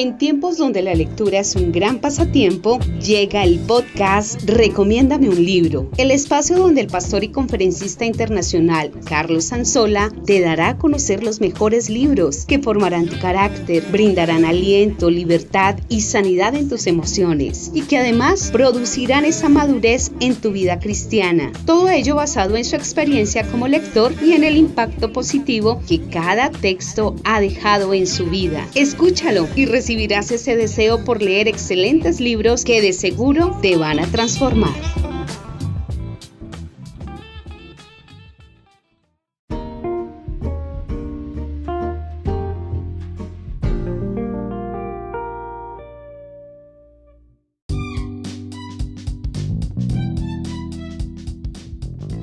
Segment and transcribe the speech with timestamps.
[0.00, 5.90] En tiempos donde la lectura es un gran pasatiempo, llega el podcast Recomiéndame un libro,
[5.98, 11.42] el espacio donde el pastor y conferencista internacional Carlos Sanzola te dará a conocer los
[11.42, 17.82] mejores libros que formarán tu carácter, brindarán aliento, libertad y sanidad en tus emociones y
[17.82, 21.52] que además producirán esa madurez en tu vida cristiana.
[21.66, 26.50] Todo ello basado en su experiencia como lector y en el impacto positivo que cada
[26.50, 28.66] texto ha dejado en su vida.
[28.74, 34.06] Escúchalo y recibirás ese deseo por leer excelentes libros que de seguro te van a
[34.06, 34.70] transformar.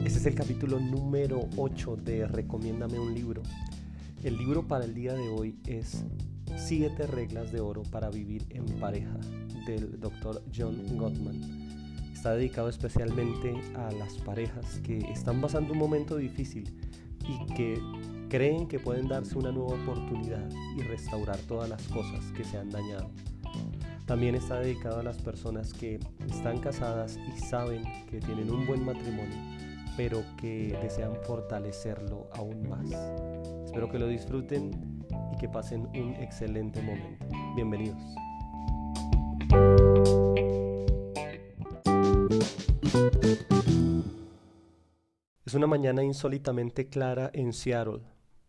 [0.06, 3.44] Este es el capítulo número 8 de Recomiéndame un libro.
[4.24, 6.06] El libro para el día de hoy es
[6.58, 9.16] Siete reglas de oro para vivir en pareja
[9.68, 10.42] del Dr.
[10.54, 11.40] John Gottman.
[12.12, 16.76] Está dedicado especialmente a las parejas que están pasando un momento difícil
[17.28, 17.80] y que
[18.28, 22.72] creen que pueden darse una nueva oportunidad y restaurar todas las cosas que se han
[22.72, 23.12] dañado.
[24.08, 28.84] También está dedicado a las personas que están casadas y saben que tienen un buen
[28.84, 29.38] matrimonio,
[29.96, 32.90] pero que desean fortalecerlo aún más.
[33.66, 34.97] Espero que lo disfruten
[35.38, 37.26] que pasen un excelente momento.
[37.56, 37.98] Bienvenidos.
[45.46, 48.02] Es una mañana insólitamente clara en Seattle.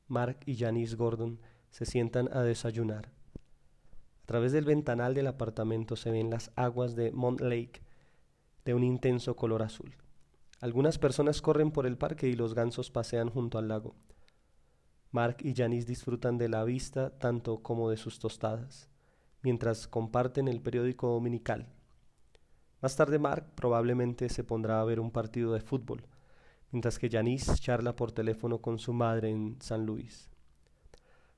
[0.06, 3.12] Mark y Janice Gordon se sientan a desayunar.
[4.22, 7.82] A través del ventanal del apartamento se ven las aguas de Mont Lake
[8.64, 9.94] de un intenso color azul.
[10.60, 13.94] Algunas personas corren por el parque y los gansos pasean junto al lago.
[15.10, 18.88] Mark y Janice disfrutan de la vista tanto como de sus tostadas,
[19.42, 21.66] mientras comparten el periódico dominical.
[22.82, 26.06] Más tarde Mark probablemente se pondrá a ver un partido de fútbol,
[26.70, 30.28] mientras que Janice charla por teléfono con su madre en San Luis.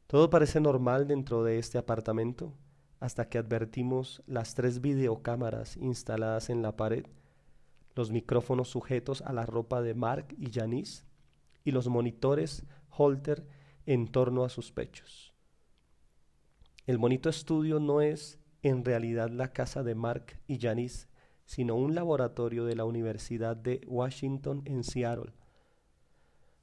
[0.06, 2.52] Todo parece normal dentro de este apartamento
[2.98, 7.06] hasta que advertimos las tres videocámaras instaladas en la pared,
[7.94, 11.04] los micrófonos sujetos a la ropa de Mark y Janice
[11.64, 13.46] y los monitores Holter
[13.86, 15.34] en torno a sus pechos.
[16.86, 21.08] El bonito estudio no es en realidad la casa de Mark y Janice,
[21.44, 25.32] sino un laboratorio de la Universidad de Washington en Seattle,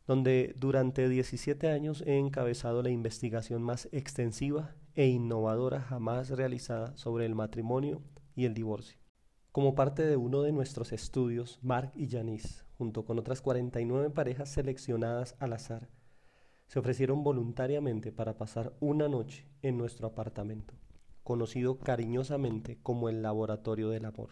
[0.06, 7.26] donde durante 17 años he encabezado la investigación más extensiva e innovadora jamás realizada sobre
[7.26, 8.02] el matrimonio
[8.36, 8.98] y el divorcio.
[9.52, 14.50] Como parte de uno de nuestros estudios, Mark y Janice, junto con otras 49 parejas
[14.50, 15.90] seleccionadas al azar,
[16.68, 20.74] se ofrecieron voluntariamente para pasar una noche en nuestro apartamento,
[21.24, 24.30] conocido cariñosamente como el Laboratorio del Amor.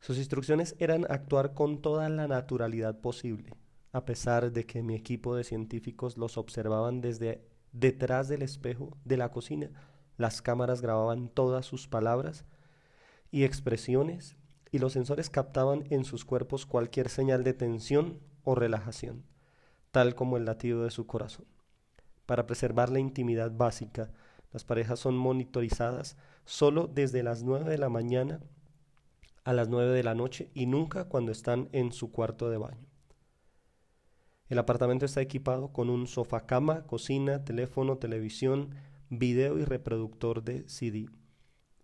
[0.00, 3.54] Sus instrucciones eran actuar con toda la naturalidad posible,
[3.92, 9.18] a pesar de que mi equipo de científicos los observaban desde detrás del espejo de
[9.18, 9.70] la cocina.
[10.16, 12.46] Las cámaras grababan todas sus palabras
[13.30, 14.36] y expresiones
[14.70, 19.24] y los sensores captaban en sus cuerpos cualquier señal de tensión o relajación
[19.92, 21.46] tal como el latido de su corazón.
[22.26, 24.10] Para preservar la intimidad básica,
[24.52, 28.40] las parejas son monitorizadas solo desde las 9 de la mañana
[29.44, 32.86] a las 9 de la noche y nunca cuando están en su cuarto de baño.
[34.48, 38.74] El apartamento está equipado con un sofá cama, cocina, teléfono, televisión,
[39.08, 41.08] video y reproductor de CD.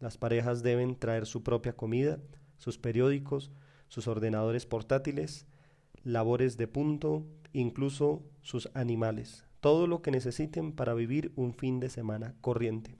[0.00, 2.18] Las parejas deben traer su propia comida,
[2.56, 3.50] sus periódicos,
[3.88, 5.46] sus ordenadores portátiles,
[6.08, 11.90] labores de punto, incluso sus animales, todo lo que necesiten para vivir un fin de
[11.90, 12.98] semana corriente.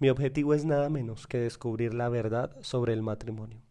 [0.00, 3.62] Mi objetivo es nada menos que descubrir la verdad sobre el matrimonio,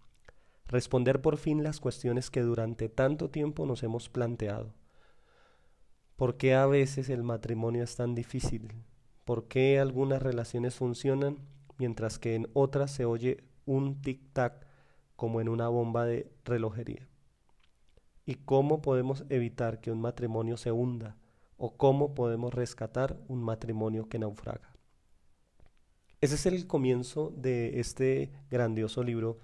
[0.67, 4.73] responder por fin las cuestiones que durante tanto tiempo nos hemos planteado.
[6.15, 8.71] ¿Por qué a veces el matrimonio es tan difícil?
[9.25, 11.39] ¿Por qué algunas relaciones funcionan
[11.77, 14.65] mientras que en otras se oye un tic-tac
[15.17, 17.07] como en una bomba de relojería?
[18.27, 21.15] Y cómo podemos evitar que un matrimonio se hunda
[21.57, 24.73] o cómo podemos rescatar un matrimonio que naufraga.
[26.21, 29.39] Ese es el comienzo de este grandioso libro,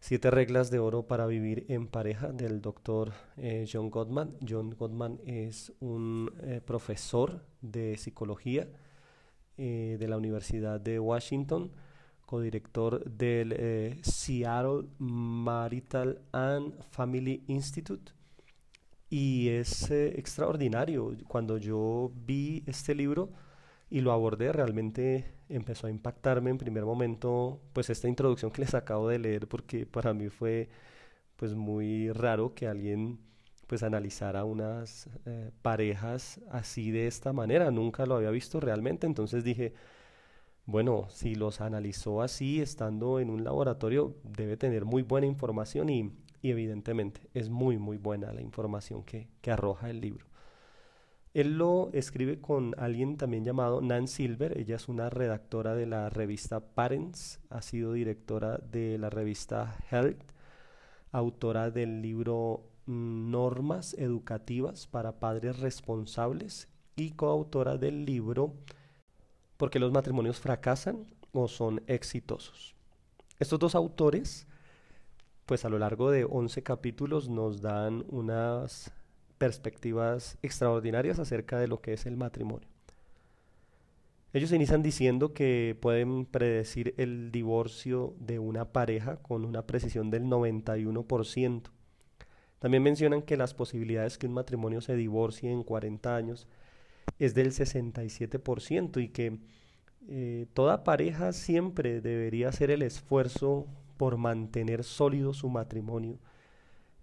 [0.00, 4.36] Siete reglas de oro para vivir en pareja, del doctor eh, John Gottman.
[4.46, 8.68] John Gottman es un eh, profesor de psicología
[9.56, 11.70] eh, de la Universidad de Washington
[12.26, 18.12] codirector del eh, Seattle Marital and Family Institute.
[19.10, 21.16] Y es eh, extraordinario.
[21.28, 23.30] Cuando yo vi este libro,
[23.90, 28.74] y lo abordé, realmente empezó a impactarme en primer momento, pues esta introducción que les
[28.74, 30.68] acabo de leer, porque para mí fue
[31.36, 33.20] pues muy raro que alguien
[33.68, 39.44] pues analizara unas eh, parejas así de esta manera, nunca lo había visto realmente, entonces
[39.44, 39.74] dije,
[40.66, 46.12] bueno, si los analizó así estando en un laboratorio, debe tener muy buena información y,
[46.42, 50.26] evidentemente es muy, muy buena la información que, que arroja el libro.
[51.34, 54.56] Él lo escribe con alguien también llamado Nan Silver.
[54.56, 60.22] Ella es una redactora de la revista Parents, ha sido directora de la revista Health,
[61.10, 68.54] autora del libro mm, Normas Educativas para Padres Responsables y coautora del libro
[69.64, 72.74] ¿Por qué los matrimonios fracasan o son exitosos?
[73.38, 74.46] Estos dos autores,
[75.46, 78.92] pues a lo largo de 11 capítulos nos dan unas
[79.38, 82.68] perspectivas extraordinarias acerca de lo que es el matrimonio.
[84.34, 90.24] Ellos inician diciendo que pueden predecir el divorcio de una pareja con una precisión del
[90.24, 91.70] 91%.
[92.58, 96.48] También mencionan que las posibilidades que un matrimonio se divorcie en 40 años
[97.18, 99.38] es del 67% y que
[100.08, 103.66] eh, toda pareja siempre debería hacer el esfuerzo
[103.96, 106.18] por mantener sólido su matrimonio.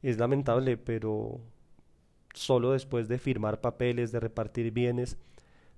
[0.01, 1.41] Es lamentable, pero
[2.33, 5.17] solo después de firmar papeles, de repartir bienes,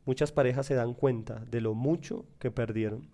[0.06, 3.08] muchas parejas se dan cuenta de lo mucho que perdieron.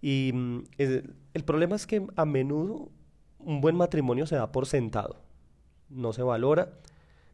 [0.00, 2.90] Y mm, el problema es que a menudo
[3.38, 5.20] un buen matrimonio se da por sentado,
[5.88, 6.72] no se valora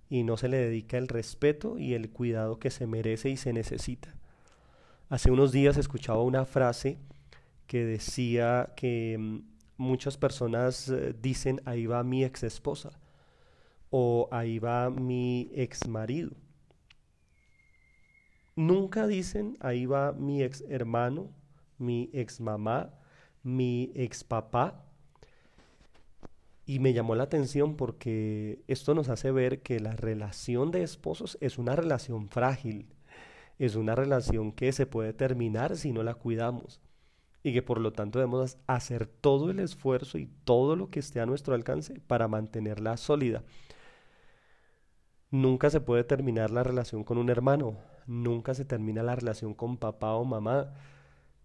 [0.09, 3.53] y no se le dedica el respeto y el cuidado que se merece y se
[3.53, 4.15] necesita.
[5.09, 6.99] Hace unos días escuchaba una frase
[7.67, 9.39] que decía que mm,
[9.77, 12.91] muchas personas eh, dicen ahí va mi ex esposa
[13.91, 16.33] o ahí va mi ex marido.
[18.57, 21.31] Nunca dicen ahí va mi ex hermano,
[21.79, 22.95] mi ex mamá,
[23.43, 24.86] mi ex papá.
[26.67, 31.39] Y me llamó la atención porque esto nos hace ver que la relación de esposos
[31.41, 32.89] es una relación frágil,
[33.59, 36.81] es una relación que se puede terminar si no la cuidamos
[37.45, 41.21] y que por lo tanto debemos hacer todo el esfuerzo y todo lo que esté
[41.21, 43.45] a nuestro alcance para mantenerla sólida.
[45.31, 47.79] Nunca se puede terminar la relación con un hermano,
[48.09, 50.75] nunca se termina la relación con papá o mamá.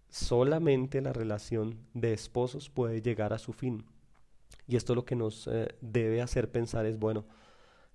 [0.08, 3.86] Solamente la relación de esposos puede llegar a su fin.
[4.66, 7.24] Y esto lo que nos eh, debe hacer pensar es, bueno,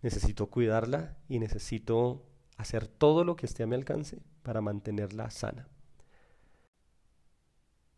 [0.02, 2.24] necesito cuidarla y necesito
[2.58, 5.68] hacer todo lo que esté a mi alcance para mantenerla sana.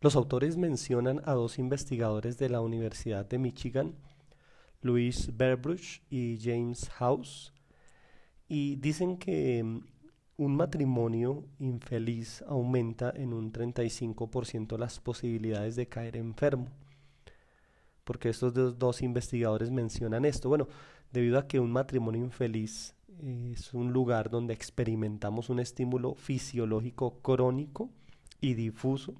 [0.00, 3.96] Los autores mencionan a dos investigadores de la Universidad de Michigan,
[4.80, 7.52] Louis Berbruch y James House,
[8.48, 9.80] y dicen que mm,
[10.38, 16.68] un matrimonio infeliz aumenta en un 35% las posibilidades de caer enfermo.
[18.10, 20.48] Porque estos dos, investigadores mencionan esto.
[20.48, 20.66] Bueno,
[21.12, 22.96] debido a que un matrimonio infeliz
[23.52, 27.88] es un lugar donde experimentamos un estímulo fisiológico crónico
[28.40, 29.14] y difuso,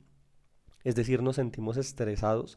[0.83, 2.57] es decir, nos sentimos estresados,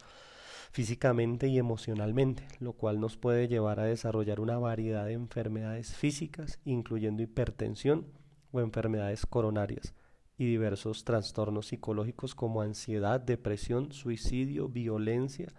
[0.72, 6.60] físicamente y emocionalmente, lo cual nos puede llevar a desarrollar una variedad de enfermedades físicas,
[6.66, 8.08] incluyendo hipertensión
[8.52, 9.94] o enfermedades coronarias,
[10.36, 15.54] y diversos trastornos psicológicos como ansiedad, depresión, suicidio, violencia,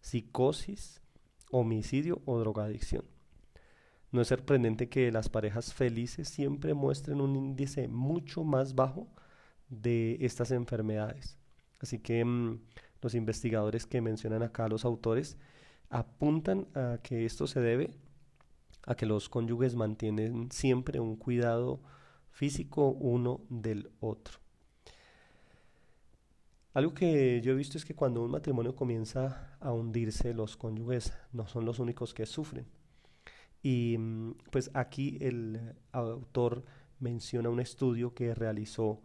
[0.00, 1.00] psicosis,
[1.50, 3.04] homicidio o drogadicción.
[4.12, 9.08] No es sorprendente que las parejas felices siempre muestren un índice mucho más bajo
[9.68, 11.36] de estas enfermedades.
[11.80, 12.60] Así que mm,
[13.02, 15.36] los investigadores que mencionan acá los autores
[15.90, 17.90] apuntan a que esto se debe
[18.86, 21.80] a que los cónyuges mantienen siempre un cuidado
[22.30, 24.38] físico uno del otro.
[26.76, 31.10] Algo que yo he visto es que cuando un matrimonio comienza a hundirse, los cónyuges
[31.32, 32.66] no son los únicos que sufren.
[33.62, 35.58] Y mm, pues aquí el
[35.90, 36.66] autor
[37.00, 39.00] menciona un estudio que realizó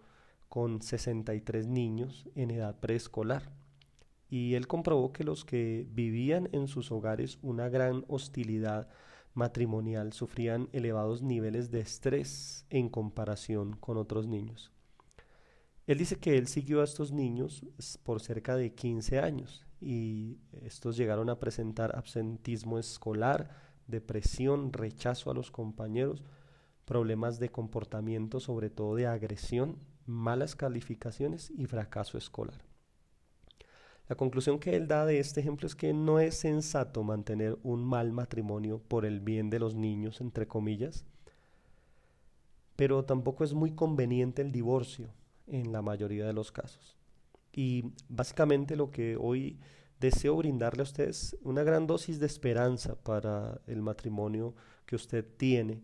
[0.50, 3.54] con 63 niños en edad preescolar
[4.30, 8.90] y él comprobó que los que vivían en sus hogares una gran hostilidad
[9.34, 14.74] matrimonial sufrían elevados niveles de estrés en comparación con otros niños.
[15.92, 17.66] Él dice que él siguió a estos niños
[18.04, 23.50] por cerca de 15 años y estos llegaron a presentar absentismo escolar,
[23.88, 26.24] depresión, rechazo a los compañeros,
[26.86, 32.64] problemas de comportamiento, sobre todo de agresión, malas calificaciones y fracaso escolar.
[34.08, 37.84] La conclusión que él da de este ejemplo es que no es sensato mantener un
[37.84, 41.04] mal matrimonio por el bien de los niños, entre comillas,
[42.78, 45.10] pero tampoco es muy conveniente el divorcio
[45.52, 46.98] en la mayoría de los casos.
[47.54, 49.60] Y básicamente lo que hoy
[50.00, 54.56] deseo brindarle a ustedes una gran dosis de esperanza para el matrimonio
[54.86, 55.84] que usted tiene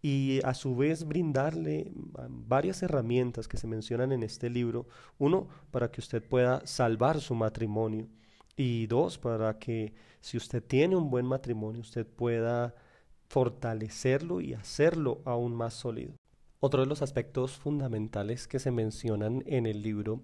[0.00, 1.92] y a su vez brindarle
[2.28, 4.88] varias herramientas que se mencionan en este libro.
[5.18, 8.08] Uno, para que usted pueda salvar su matrimonio
[8.56, 12.74] y dos, para que si usted tiene un buen matrimonio, usted pueda
[13.28, 16.14] fortalecerlo y hacerlo aún más sólido.
[16.64, 20.22] Otro de los aspectos fundamentales que se mencionan en el libro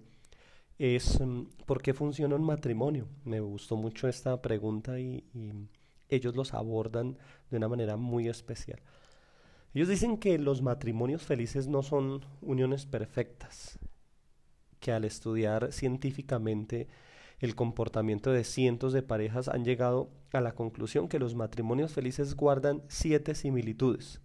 [0.77, 3.09] es mm, ¿por qué funciona un matrimonio?
[3.25, 5.25] Me gustó mucho esta pregunta y,
[6.07, 7.17] ellos los abordan
[7.51, 8.79] de una manera muy especial.
[9.73, 13.77] Ellos dicen que los matrimonios felices no son uniones perfectas,
[14.79, 16.87] que al estudiar científicamente
[17.39, 22.37] el comportamiento de cientos de parejas han llegado a la conclusión que los matrimonios felices
[22.37, 24.21] guardan siete similitudes.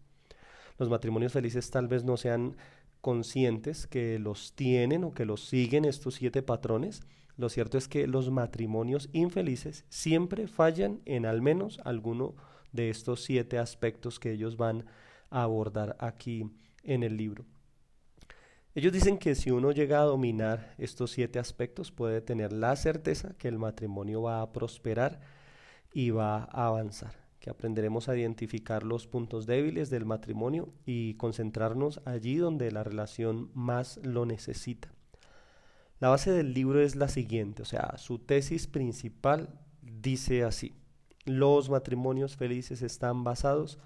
[0.78, 2.56] Los matrimonios felices tal vez no sean
[3.00, 7.02] conscientes que los tienen o que los siguen estos siete patrones,
[7.36, 12.34] lo cierto es que los matrimonios infelices siempre fallan en al menos alguno
[12.72, 14.86] de estos siete aspectos que ellos van
[15.30, 16.50] a abordar aquí
[16.82, 17.44] en el libro.
[18.74, 23.34] Ellos dicen que si uno llega a dominar estos siete aspectos puede tener la certeza
[23.36, 25.20] que el matrimonio va a prosperar
[25.92, 32.00] y va a avanzar que aprenderemos a identificar los puntos débiles del matrimonio y concentrarnos
[32.06, 34.94] allí donde la relación más lo necesita.
[36.00, 40.72] La base del libro es la siguiente, o sea, su tesis principal dice así,
[41.26, 43.78] los matrimonios felices están basados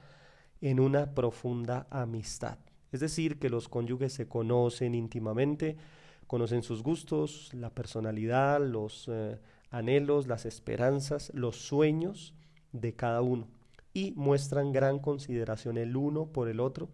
[0.61, 2.59] en una profunda amistad,
[2.93, 5.79] es decir, que los cónyuges se conocen íntimamente,
[6.29, 12.35] conocen sus gustos, la personalidad, los eh, anhelos, las esperanzas, los sueños,
[12.73, 13.49] de cada uno
[13.93, 16.89] y muestran gran consideración el uno por el otro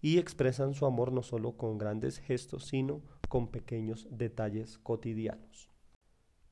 [0.00, 5.68] y expresan su amor no solo con grandes gestos, sino con pequeños detalles cotidianos.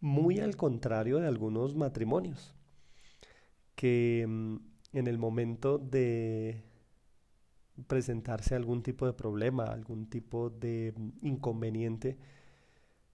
[0.00, 2.55] Muy al contrario de algunos matrimonios,
[3.75, 4.57] que mm,
[4.93, 6.62] en el momento de
[7.87, 12.19] presentarse algún tipo de problema, algún tipo de mm, inconveniente,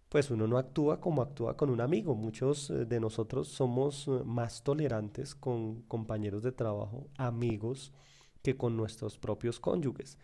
[0.09, 2.15] pues uno no actúa como actúa con un amigo.
[2.15, 7.93] Muchos eh, de nosotros somos eh, más tolerantes con compañeros de trabajo, amigos,
[8.43, 10.19] que con nuestros propios cónyuges.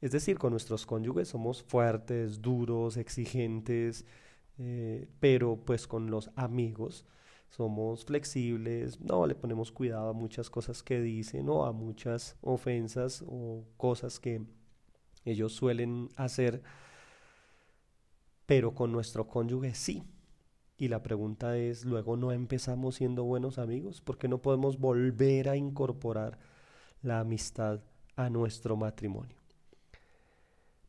[0.00, 4.04] Es decir, con nuestros cónyuges somos fuertes, duros, exigentes,
[4.58, 7.06] eh, pero pues con los amigos
[7.48, 13.22] somos flexibles, no le ponemos cuidado a muchas cosas que dicen o a muchas ofensas
[13.26, 14.42] o cosas que
[15.24, 16.62] ellos suelen hacer
[18.52, 20.02] pero con nuestro cónyuge sí.
[20.76, 25.56] Y la pregunta es, luego no empezamos siendo buenos amigos, porque no podemos volver a
[25.56, 26.38] incorporar
[27.00, 27.80] la amistad
[28.14, 29.38] a nuestro matrimonio.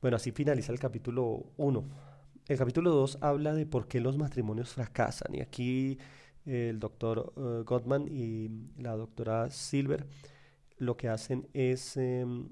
[0.02, 1.86] Bueno, así finaliza el capítulo 1.
[2.50, 5.34] El capítulo 2 habla de por qué los matrimonios fracasan.
[5.34, 5.98] Y aquí
[6.46, 10.06] el doctor uh, Gottman y la doctora Silver
[10.80, 12.50] lo que hacen es em,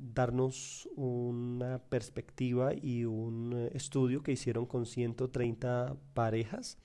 [0.00, 6.78] darnos una perspectiva y un eh, estudio que hicieron con 130 parejas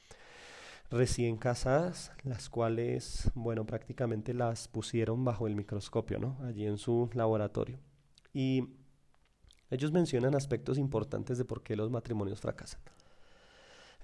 [0.91, 6.38] recién casadas, las cuales, bueno, prácticamente las pusieron bajo el microscopio, ¿no?
[6.43, 7.79] Allí en su laboratorio.
[8.34, 8.67] Y
[9.69, 12.81] ellos mencionan aspectos importantes de por qué los matrimonios fracasan.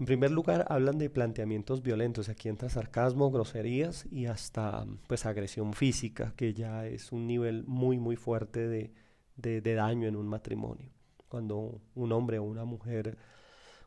[0.02, 2.28] En primer lugar, hablan de planteamientos violentos.
[2.28, 8.00] Aquí entra sarcasmo, groserías y hasta pues agresión física, que ya es un nivel muy
[8.00, 8.92] muy fuerte de,
[9.36, 10.90] de, daño en un matrimonio.
[11.28, 13.16] Cuando un hombre o una mujer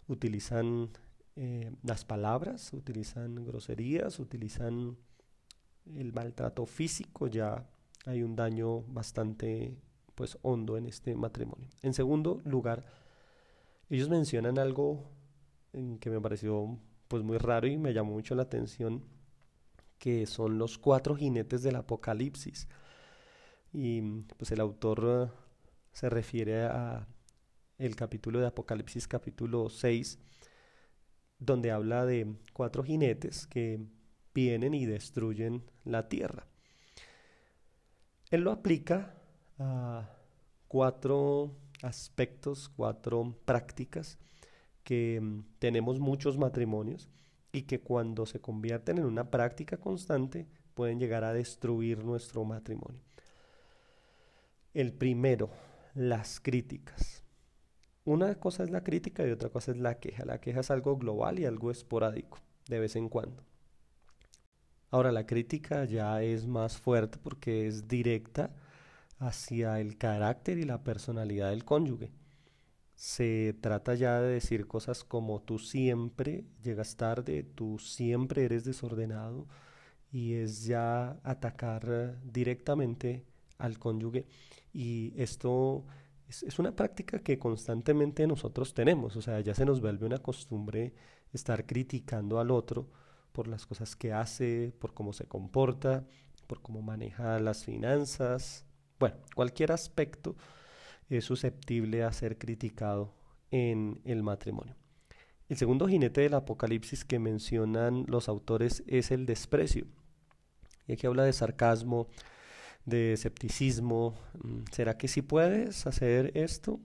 [0.07, 0.91] utilizan
[1.35, 4.97] eh, las palabras, utilizan groserías, utilizan
[5.97, 7.69] el maltrato físico, ya
[8.07, 9.77] hay un daño bastante
[10.15, 11.71] pues hondo en este matrimonio.
[11.83, 12.85] En segundo lugar,
[13.91, 15.14] ellos mencionan algo
[16.01, 16.79] que me pareció
[17.09, 19.05] pues muy raro y me llamó mucho la atención,
[19.99, 22.69] que son los cuatro jinetes del apocalipsis.
[23.73, 24.01] Y
[24.37, 25.39] pues el autor eh,
[25.93, 27.07] se refiere a
[27.79, 30.19] el capítulo de Apocalipsis capítulo 6,
[31.39, 33.85] donde habla de cuatro jinetes que
[34.33, 36.47] vienen y destruyen la tierra.
[38.31, 39.15] Él lo aplica
[39.59, 40.09] a
[40.69, 44.19] cuatro aspectos, cuatro prácticas
[44.85, 47.09] que mm, tenemos muchos matrimonios
[47.53, 53.01] y que cuando se convierten en una práctica constante pueden llegar a destruir nuestro matrimonio.
[54.75, 55.51] El primero,
[55.95, 57.23] las críticas.
[58.05, 60.25] Una cosa es la crítica y otra cosa es la queja.
[60.25, 62.39] La queja es algo global y algo esporádico,
[62.69, 63.43] de vez en cuando.
[64.91, 68.55] Ahora, la crítica ya es más fuerte porque es directa
[69.19, 72.13] hacia el carácter y la personalidad del cónyuge.
[72.95, 79.47] Se trata ya de decir cosas como tú siempre llegas tarde, tú siempre eres desordenado
[80.13, 83.25] y es ya atacar directamente
[83.59, 84.27] al cónyuge.
[84.73, 85.85] Y esto
[86.29, 90.95] es, una práctica que constantemente nosotros tenemos, o sea, ya se nos vuelve una costumbre
[91.33, 92.89] estar criticando al otro
[93.33, 96.07] por las cosas que hace, por cómo se comporta,
[96.47, 98.65] por cómo maneja las finanzas,
[98.99, 100.37] bueno, cualquier aspecto
[101.09, 103.15] es susceptible a ser criticado
[103.51, 104.75] en el matrimonio.
[105.49, 109.87] El segundo jinete del Apocalipsis que mencionan los autores es el desprecio.
[110.87, 112.09] Y aquí habla de sarcasmo,
[112.85, 114.15] de escepticismo.
[114.43, 116.81] Mm, ¿Será que sí puedes hacer esto?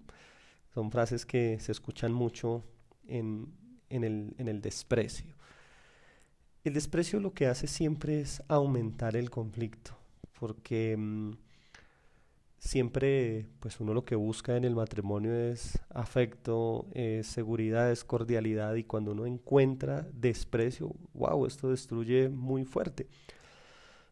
[0.74, 2.64] Son frases que se escuchan mucho
[3.08, 3.54] en,
[3.90, 5.36] el, en el desprecio.
[6.64, 9.98] El desprecio lo que hace siempre es aumentar el conflicto,
[10.38, 11.32] porque mm,
[12.60, 18.76] siempre pues uno lo que busca en el matrimonio es afecto, es seguridad, es cordialidad
[18.76, 23.08] y cuando uno encuentra desprecio, wow, esto destruye muy fuerte.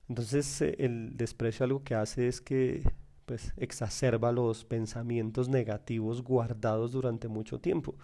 [0.10, 2.84] Entonces eh, el desprecio algo que hace es que
[3.26, 7.96] pues exacerba los pensamientos negativos guardados durante mucho tiempo.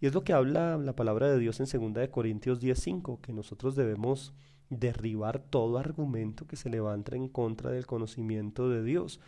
[0.00, 3.32] Y es lo que habla la palabra de Dios en 2 de Corintios 10:5, que
[3.32, 4.32] nosotros debemos
[4.70, 9.20] derribar todo argumento que se levanta en contra del conocimiento de Dios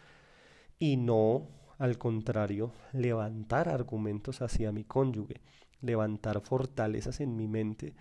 [0.80, 1.46] y no,
[1.78, 5.42] al contrario, levantar argumentos hacia mi cónyuge,
[5.80, 7.94] levantar fortalezas en mi mente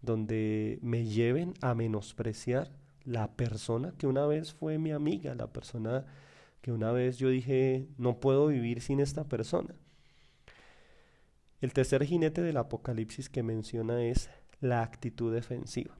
[0.00, 2.70] donde me lleven a menospreciar
[3.04, 6.06] la persona que una vez fue mi amiga, la persona
[6.62, 9.74] que una vez yo dije, no puedo vivir sin esta persona.
[11.60, 15.98] El tercer jinete del Apocalipsis que menciona es la actitud defensiva.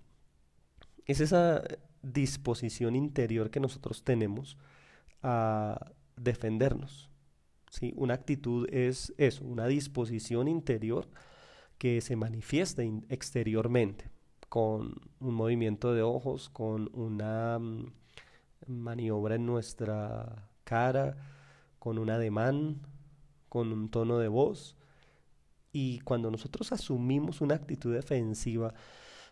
[1.06, 1.62] Es esa
[2.02, 4.56] disposición interior que nosotros tenemos
[5.22, 5.92] a
[6.23, 7.11] defendernos.
[7.71, 7.93] ¿sí?
[7.97, 11.09] Una actitud es eso, una disposición interior
[11.78, 14.11] que se manifiesta exteriormente
[14.49, 17.93] con un movimiento de ojos, con una mm,
[18.67, 21.17] maniobra en nuestra cara,
[21.78, 22.83] con un ademán,
[23.49, 24.76] con un tono de voz
[25.73, 28.75] y cuando nosotros asumimos una actitud defensiva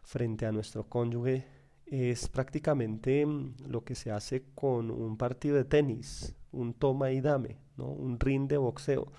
[0.03, 1.47] frente a nuestro cónyuge,
[1.87, 7.21] es prácticamente mm, lo que se hace con un partido de tenis, un toma y
[7.21, 7.87] dame, ¿no?
[7.87, 9.13] un ring de boxeo.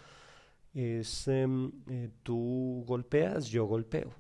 [0.74, 4.12] Es em, eh, tú golpeas, yo golpeo.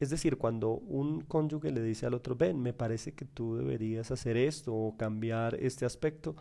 [0.00, 4.10] Es decir, cuando un cónyuge le dice al otro, ven, me parece que tú deberías
[4.10, 6.36] hacer esto o cambiar este aspecto,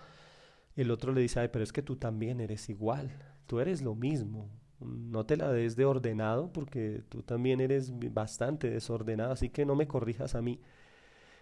[0.76, 3.12] el otro le dice, ay, pero es que tú también eres igual,
[3.48, 8.70] tú eres lo mismo, no te la des de ordenado porque tú también eres bastante
[8.70, 10.60] desordenado, así que no me corrijas a mí.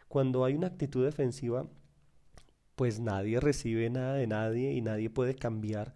[0.07, 1.67] Cuando hay una actitud defensiva,
[2.75, 5.93] pues nadie recibe nada de nadie y nadie puede cambiar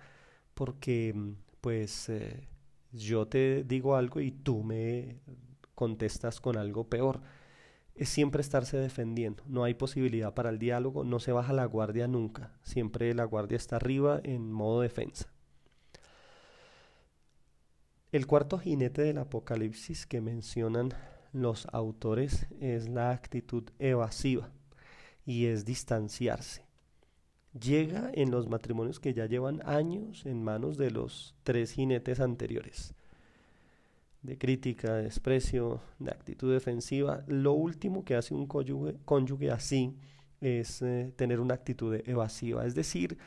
[0.53, 1.15] porque
[1.61, 2.47] pues eh,
[2.91, 5.21] yo te digo algo y tú me
[5.75, 7.21] contestas con algo peor.
[7.95, 12.07] Es siempre estarse defendiendo, no hay posibilidad para el diálogo, no se baja la guardia
[12.07, 15.29] nunca, siempre la guardia está arriba en modo defensa.
[18.11, 20.93] El cuarto jinete del Apocalipsis que mencionan
[21.33, 24.49] los autores es la actitud evasiva
[25.25, 26.68] y es distanciarse.
[27.57, 32.93] Llega en los matrimonios que ya llevan años en manos de los tres jinetes anteriores.
[34.21, 37.23] De crítica, de desprecio, de actitud defensiva.
[37.27, 39.95] Lo último que hace un cónyuge, así
[40.41, 43.17] es eh, tener una actitud evasiva, es decir,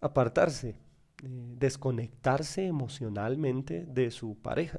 [0.00, 0.74] apartarse, eh,
[1.22, 4.78] desconectarse emocionalmente de su pareja.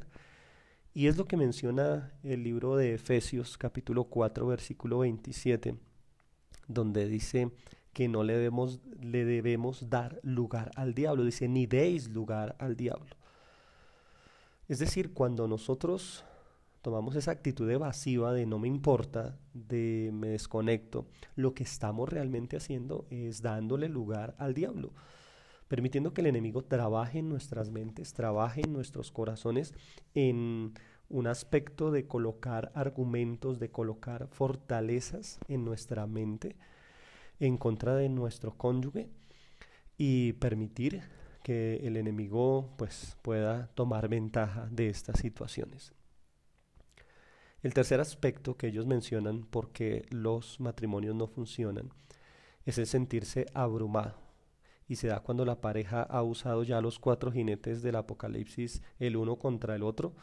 [0.95, 5.75] Y es lo que menciona el libro de Efesios capítulo 4 versículo 27,
[6.67, 7.51] donde dice
[7.93, 11.23] que no le debemos, le debemos dar lugar al diablo.
[11.23, 13.15] Dice, ni deis lugar al diablo.
[14.67, 16.23] Es decir, cuando nosotros
[16.81, 22.55] tomamos esa actitud evasiva de no me importa, de me desconecto, lo que estamos realmente
[22.57, 24.91] haciendo es dándole lugar al diablo
[25.69, 29.73] permitiendo que el enemigo trabaje en nuestras mentes, trabaje en nuestros corazones
[30.15, 30.73] en
[31.09, 36.55] un aspecto de colocar argumentos, de colocar fortalezas en nuestra mente
[37.39, 39.09] en contra de nuestro cónyuge
[39.97, 41.01] y permitir
[41.43, 45.93] que el enemigo pues pueda tomar ventaja de estas situaciones.
[47.61, 51.91] El tercer aspecto que ellos mencionan porque los matrimonios no funcionan
[52.65, 54.17] es el sentirse abrumado
[54.87, 59.17] y se da cuando la pareja ha usado ya los cuatro jinetes del apocalipsis el
[59.17, 60.15] uno contra el otro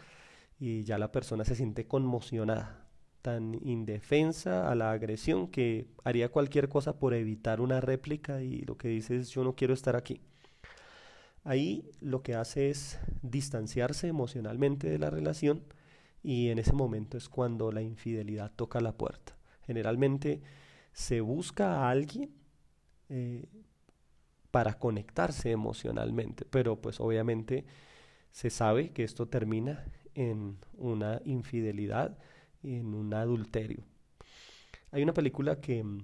[0.58, 2.85] y ya la persona se siente conmocionada,
[3.26, 8.76] tan indefensa a la agresión que haría cualquier cosa por evitar una réplica y lo
[8.78, 10.20] que dice es yo no quiero estar aquí.
[11.42, 15.64] Ahí lo que hace es distanciarse emocionalmente de la relación
[16.22, 19.36] y en ese momento es cuando la infidelidad toca la puerta.
[19.62, 20.40] Generalmente
[20.92, 22.30] se busca a alguien
[23.08, 23.44] eh,
[24.52, 27.64] para conectarse emocionalmente, pero pues obviamente
[28.30, 29.84] se sabe que esto termina
[30.14, 32.16] en una infidelidad,
[32.66, 33.84] en un adulterio.
[34.90, 35.98] Hay una película que mm,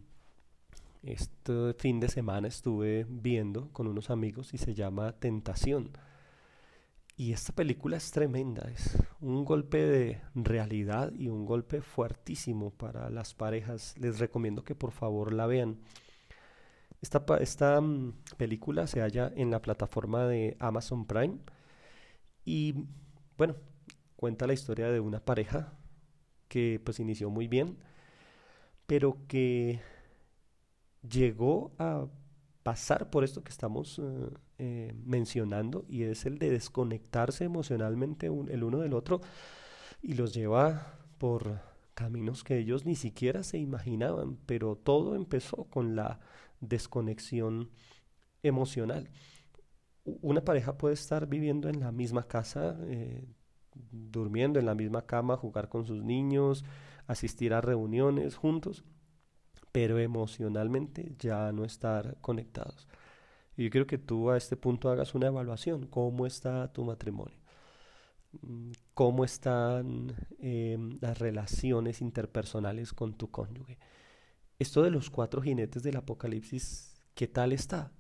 [1.03, 5.91] este fin de semana estuve viendo con unos amigos y se llama Tentación.
[7.17, 13.11] Y esta película es tremenda, es un golpe de realidad y un golpe fuertísimo para
[13.11, 13.95] las parejas.
[13.99, 15.79] Les recomiendo que por favor la vean.
[17.01, 21.39] Esta, esta mm, película se halla en la plataforma de Amazon Prime
[22.45, 22.87] y
[23.37, 23.57] bueno,
[24.17, 25.73] cuenta la historia de una pareja
[26.53, 27.79] que pues inició muy bien,
[28.87, 29.81] pero que
[31.01, 32.07] llegó a
[32.63, 38.65] pasar por esto que estamos eh, eh, mencionando y es el de desconectarse emocionalmente el
[38.65, 39.23] uno del otro
[40.03, 41.59] y los lleva por
[41.95, 46.21] caminos que ellos ni siquiera se imaginaban, pero todo empezó con la
[46.61, 47.71] desconexión
[48.43, 49.09] emocional.
[50.05, 53.25] Una pareja puede estar viviendo en la misma casa, eh,
[53.91, 56.65] durmiendo en la misma cama, jugar con sus niños,
[57.07, 58.85] asistir a reuniones juntos,
[59.73, 62.89] pero emocionalmente ya no estar conectados.
[63.57, 65.87] Y yo quiero que tú a este punto hagas una evaluación.
[65.87, 67.39] ¿Cómo está tu matrimonio?
[68.43, 73.79] Mm, ¿Cómo están em, las relaciones interpersonales con tu cónyuge?
[74.59, 77.93] Esto de los cuatro jinetes del apocalipsis, ¿qué tal está?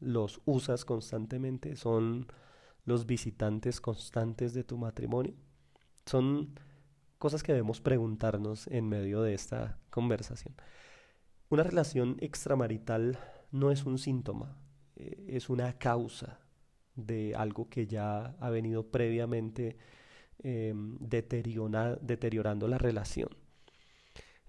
[0.00, 1.76] ¿Los usas constantemente?
[1.76, 2.26] ¿Son
[2.84, 5.34] los visitantes constantes de tu matrimonio?
[6.06, 6.54] Son
[7.18, 10.54] cosas que debemos preguntarnos en medio de esta conversación.
[11.48, 13.18] Una relación extramarital
[13.50, 14.56] no es un síntoma,
[14.96, 16.40] eh, es una causa
[16.96, 19.76] de algo que ya ha venido previamente
[20.38, 23.28] em, deteriorando la relación.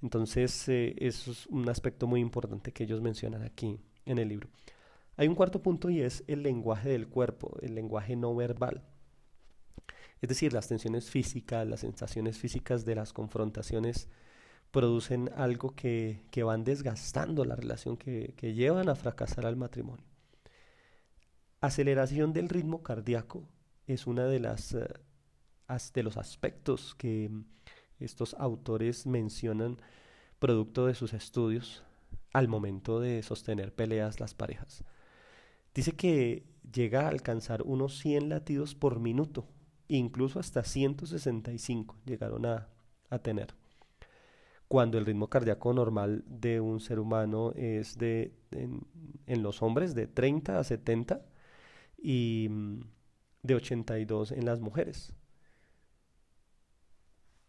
[0.01, 4.49] Entonces, eh, eso es un aspecto muy importante que ellos mencionan aquí en el libro.
[5.15, 8.83] Hay un cuarto punto y es el lenguaje del cuerpo, el lenguaje no verbal.
[10.21, 14.07] Es decir, las tensiones físicas, las sensaciones físicas de las confrontaciones
[14.71, 20.05] producen algo que, van desgastando la relación, que, llevan a fracasar al matrimonio.
[21.61, 23.47] Aceleración del ritmo cardíaco
[23.85, 24.87] es una de las eh,
[25.93, 27.29] de los aspectos que
[27.99, 29.77] estos autores mencionan
[30.39, 31.83] producto de sus estudios
[32.33, 34.83] al momento de sostener peleas las parejas.
[35.73, 39.47] Dice que llega a alcanzar unos 100 latidos por minuto,
[39.87, 42.69] incluso hasta 165 llegaron a,
[43.21, 43.53] tener.
[44.67, 50.07] Cuando el ritmo cardíaco normal de un ser humano es de, en, los hombres, de
[50.07, 51.23] 30 a 70
[52.01, 52.79] y mm,
[53.43, 55.13] de 82 en las mujeres.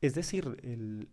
[0.03, 1.09] Es decir, el,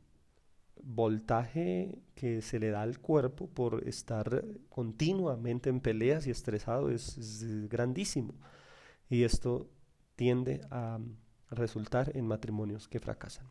[0.83, 7.67] voltaje que se le da al cuerpo por estar continuamente en peleas y estresado es,
[7.69, 8.33] grandísimo.
[9.09, 9.69] Y esto
[10.15, 10.99] tiende a
[11.49, 13.47] resultar en matrimonios que fracasan.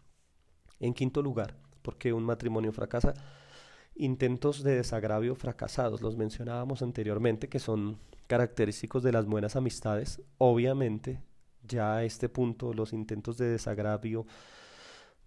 [0.79, 3.15] En quinto lugar, porque un matrimonio fracasa?
[3.95, 10.23] Intentos de desagravio fracasados, los mencionábamos anteriormente, que son característicos de las buenas amistades.
[10.39, 11.21] Obviamente,
[11.63, 14.27] ya a este punto los intentos de desagravio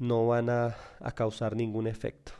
[0.04, 0.76] no van a,
[1.16, 2.34] causar ningún efecto.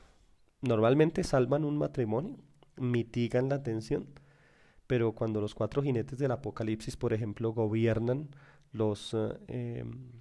[0.62, 2.38] Normalmente salvan un matrimonio,
[2.76, 4.08] mitigan la tensión,
[4.86, 8.30] pero cuando los cuatro jinetes del apocalipsis, por ejemplo, gobiernan,
[8.74, 10.12] los eh, em,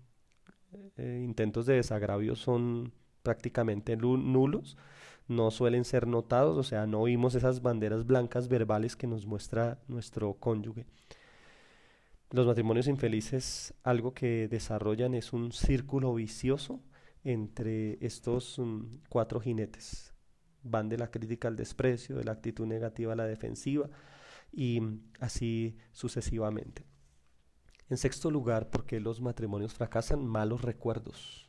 [0.96, 2.92] eh, intentos de desagravio son
[3.24, 4.76] prácticamente nulos,
[5.26, 9.78] no suelen ser notados, o sea, no oímos esas banderas blancas verbales que nos muestra
[9.88, 10.86] nuestro cónyuge.
[12.30, 16.80] Los matrimonios infelices, algo que desarrollan es un círculo vicioso
[17.24, 20.12] entre estos mm, cuatro jinetes.
[20.62, 23.88] Van de la crítica al desprecio, de la actitud negativa a la defensiva
[24.52, 26.86] y mm, así sucesivamente.
[27.88, 30.26] En sexto lugar, porque los matrimonios fracasan?
[30.26, 31.48] Malos recuerdos.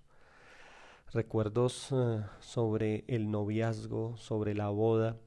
[1.11, 5.17] Recuerdos eh, sobre el noviazgo, sobre la boda.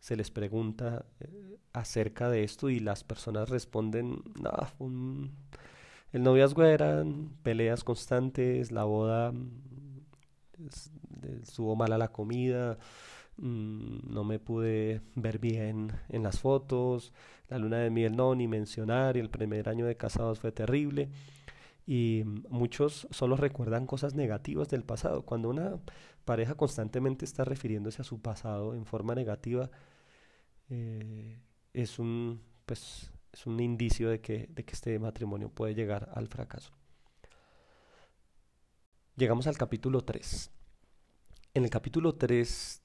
[0.00, 4.22] Se les pregunta eh, acerca de esto y las personas responden,
[6.12, 9.66] el noviazgo eran peleas constantes, la boda mm,
[11.42, 12.78] estuvo mala la comida,
[13.38, 17.12] mm, no me pude ver bien en las fotos,
[17.48, 21.10] la luna de miel no, ni mencionar, y el primer año de casados fue terrible.
[21.86, 25.22] Y muchos solo recuerdan cosas negativas del pasado.
[25.22, 25.78] Cuando una
[26.24, 29.70] pareja constantemente está refiriéndose a su pasado en forma negativa,
[30.70, 31.38] eh,
[31.72, 36.26] es un pues es un indicio de que, de que este matrimonio puede llegar al
[36.28, 36.75] fracaso.
[39.16, 40.50] Llegamos al capítulo 3.
[41.54, 42.82] En el capítulo 3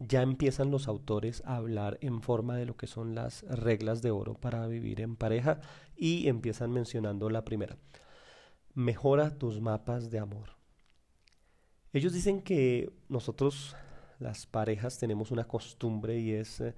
[0.00, 4.10] ya empiezan los autores a hablar en forma de lo que son las reglas de
[4.10, 5.60] oro para vivir en pareja
[5.96, 7.78] y empiezan mencionando la primera.
[8.74, 10.56] Mejora tus mapas de amor.
[11.92, 13.76] Ellos dicen que nosotros,
[14.18, 16.74] las parejas, tenemos una costumbre y es eh,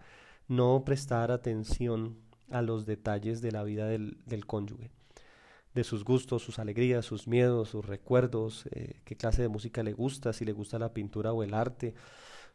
[0.47, 2.19] no prestar atención
[2.51, 4.91] a los detalles de la vida del, cónyuge,
[5.75, 9.93] de sus gustos, sus alegrías, sus miedos, sus recuerdos, eh, qué clase de música le
[9.93, 11.95] gusta, si le gusta la pintura o el arte,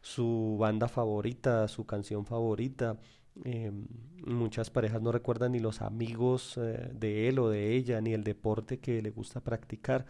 [0.02, 2.98] su banda favorita, su canción favorita.
[3.44, 3.70] Eh,
[4.26, 8.24] muchas parejas no recuerdan ni los amigos eh, de él o de ella, ni el
[8.24, 10.06] deporte que le gusta practicar.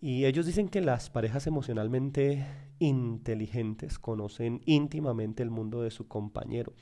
[0.00, 2.46] Y ellos dicen que las parejas emocionalmente
[2.78, 6.72] inteligentes conocen íntimamente el mundo de su compañero,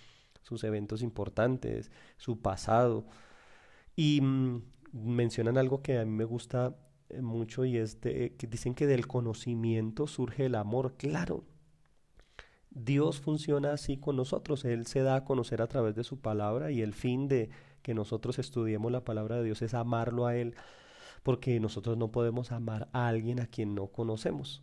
[0.43, 3.07] sus eventos importantes, su pasado.
[3.97, 6.77] Y mm, mencionan algo que a mí me gusta
[7.09, 10.95] eh, mucho y es que dicen que del conocimiento surge el amor.
[10.97, 11.45] Claro,
[12.71, 14.65] Dios funciona así con nosotros.
[14.65, 17.51] Él se da a conocer a través de su palabra y el fin de
[17.83, 20.55] que nosotros estudiemos la palabra de Dios es amarlo a Él
[21.23, 24.63] porque nosotros no podemos amar a alguien a quien no conocemos.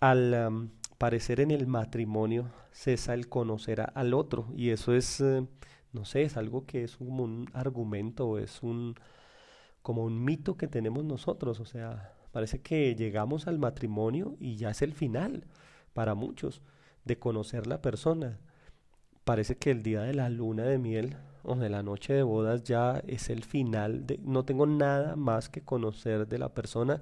[0.00, 5.46] Al parecer en el matrimonio cesa el conocer al otro y eso es, eh,
[5.92, 8.94] no sé, es algo que es como un argumento, es un
[9.82, 14.70] como un mito que tenemos nosotros, o sea, parece que llegamos al matrimonio y ya
[14.70, 15.46] es el final
[15.92, 16.62] para muchos
[17.04, 18.38] de conocer la persona.
[19.24, 22.62] Parece que el día de la luna de miel o de la noche de bodas
[22.64, 27.00] ya es el final, de, no tengo nada más que conocer de la persona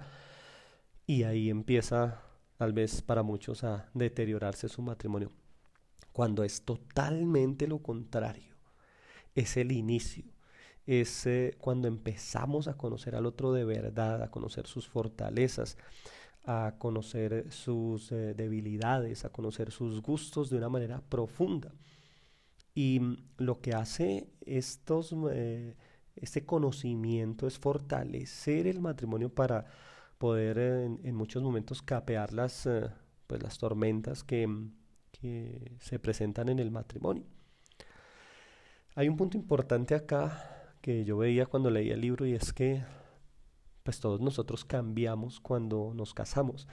[1.06, 2.22] y ahí empieza
[2.56, 5.30] tal vez para muchos a deteriorarse su matrimonio,
[6.12, 8.49] cuando es totalmente lo contrario,
[9.34, 10.24] es el inicio,
[10.86, 15.76] es eh, cuando empezamos a conocer al otro de verdad, a conocer sus fortalezas,
[16.44, 21.72] a conocer sus eh, debilidades, a conocer sus gustos de una manera profunda.
[22.74, 25.76] Y mm, lo que hace estos, eh,
[26.16, 29.66] este conocimiento es fortalecer el matrimonio para
[30.18, 32.68] poder en, muchos momentos capear las,
[33.26, 34.72] pues las tormentas que, mm,
[35.12, 37.24] que se presentan en el matrimonio.
[38.94, 42.82] Hay un punto importante acá que yo veía cuando leía el libro y es que
[43.82, 46.66] pues todos nosotros cambiamos cuando nos casamos.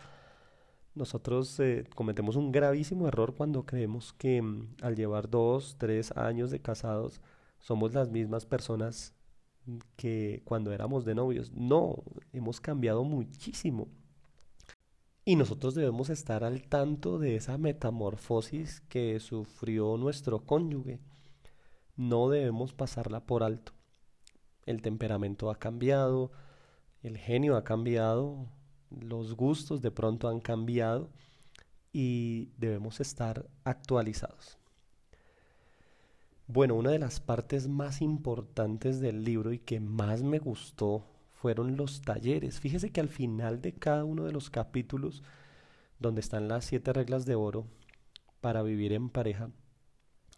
[0.96, 6.50] Nosotros eh, cometemos un gravísimo error cuando creemos que mm, al llevar dos, tres años
[6.50, 7.22] de casados
[7.60, 9.14] somos las mismas personas
[9.96, 11.52] que cuando éramos de novios.
[11.54, 12.04] No,
[12.34, 13.90] hemos cambiado muchísimo.
[15.24, 21.00] Y nosotros debemos estar al tanto de esa metamorfosis que sufrió nuestro cónyuge.
[21.98, 23.74] No debemos pasarla por alto.
[24.66, 26.32] El temperamento ha cambiado,
[27.02, 28.48] el genio ha cambiado,
[28.92, 31.10] los gustos de pronto han cambiado
[31.92, 34.58] y debemos estar actualizados.
[36.46, 41.78] Bueno, una de las partes más importantes del libro y que más me gustó fueron
[41.78, 42.60] los talleres.
[42.60, 45.24] Fíjese que al final de cada uno de los capítulos,
[46.00, 47.66] donde están las siete reglas de oro
[48.40, 49.50] para vivir en pareja,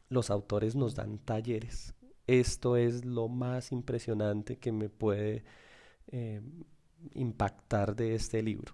[0.10, 1.94] los autores nos dan talleres.
[2.28, 5.44] Esto es lo más impresionante que me puede
[6.08, 6.42] eh,
[7.14, 8.74] impactar de este libro.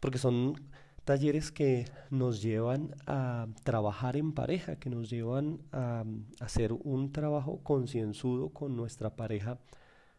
[0.00, 0.60] Porque son
[1.04, 6.04] talleres que nos llevan a trabajar en pareja, que nos llevan a,
[6.40, 9.58] hacer un trabajo concienzudo con nuestra pareja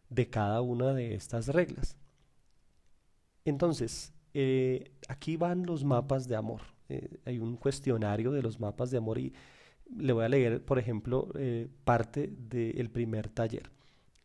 [0.09, 1.97] de cada una de estas reglas.
[3.43, 6.61] Entonces, eh, aquí van los mapas de amor.
[6.89, 9.33] Eh, hay un cuestionario de los mapas de amor y
[9.95, 11.29] le voy a leer, por ejemplo,
[11.83, 13.71] parte del primer taller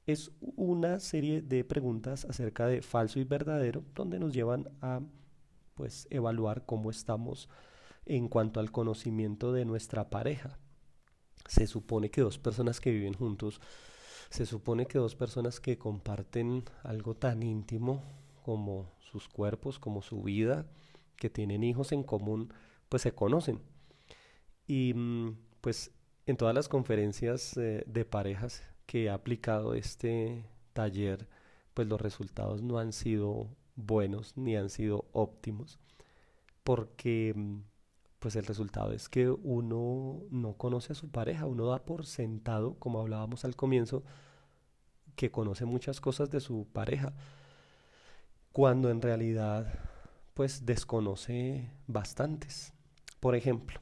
[0.07, 5.01] es una serie de preguntas acerca de falso y verdadero, donde nos llevan a
[5.75, 7.48] pues evaluar cómo estamos
[8.05, 10.59] en cuanto al conocimiento de nuestra pareja.
[11.46, 13.61] Se supone que dos personas que viven juntos,
[14.29, 18.03] se supone que dos personas que comparten algo tan íntimo
[18.44, 20.66] como sus cuerpos, como su vida,
[21.16, 22.53] que tienen hijos en común,
[22.88, 23.61] pues se conocen.
[24.66, 25.92] Y mm, pues
[26.27, 30.44] en todas las conferencias eh, de parejas que he aplicado este
[30.75, 31.29] taller,
[31.72, 35.79] pues los resultados no han sido buenos ni han sido óptimos,
[36.64, 37.61] porque mm,
[38.18, 42.75] pues el resultado es que uno no conoce a su pareja, uno da por sentado,
[42.79, 44.03] como hablábamos al comienzo,
[45.16, 47.14] que conoce muchas cosas de su pareja,
[48.53, 49.72] cuando en realidad
[50.35, 52.72] pues desconoce bastantes.
[53.20, 53.82] Por ejemplo,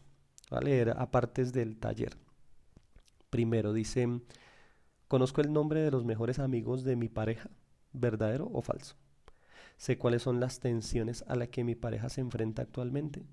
[0.51, 2.17] voy a leer apartes del taller.
[3.31, 4.21] Primero dice,
[5.09, 7.51] conozco el nombre de los mejores amigos de mi pareja,
[7.93, 8.97] verdadero o falso.
[9.77, 13.25] Sé cuáles son las tensiones a las que mi pareja se enfrenta actualmente.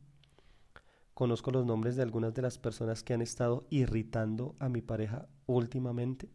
[1.14, 5.28] Conozco los nombres de algunas de las personas que han estado irritando a mi pareja
[5.48, 6.30] últimamente.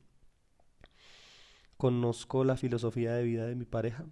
[1.77, 4.05] Conozco la filosofía de vida de mi pareja.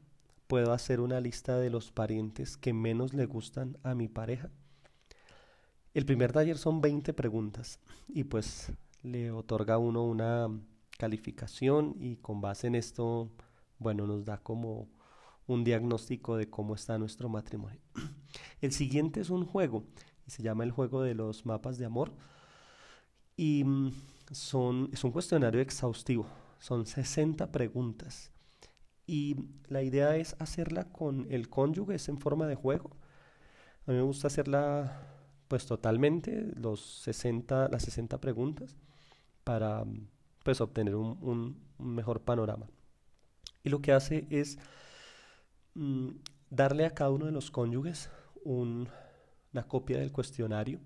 [0.46, 4.50] Puedo hacer una lista de los parientes que menos le gustan a mi pareja.
[5.92, 8.72] El primer taller son 20 preguntas y pues
[9.02, 10.48] le otorga uno una
[10.98, 13.30] calificación y con base en esto,
[13.78, 14.88] bueno, nos da como
[15.48, 17.80] un diagnóstico de cómo está nuestro matrimonio.
[18.60, 19.84] El siguiente es un juego
[20.26, 22.12] y se llama el juego de los mapas de amor
[23.36, 23.90] y mm,
[24.30, 26.26] son, es un cuestionario exhaustivo,
[26.60, 28.30] son 60 preguntas
[29.08, 29.34] y
[29.66, 32.90] la idea es hacerla con el cónyuge, es en forma de juego.
[33.86, 35.19] A mí me gusta hacerla
[35.50, 38.76] pues totalmente, los 60, las 60 preguntas
[39.42, 39.84] para
[40.44, 42.68] pues obtener un, mejor panorama.
[43.64, 44.60] Y lo que hace es
[45.74, 46.10] mm,
[46.50, 48.10] darle a cada uno de los cónyuges
[48.44, 48.86] una
[49.66, 50.78] copia del cuestionario